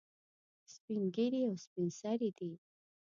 سپین 0.73 1.03
ږیري 1.15 1.41
او 1.47 1.53
سپین 1.63 1.87
سرې 1.99 2.29
دي. 2.37 2.51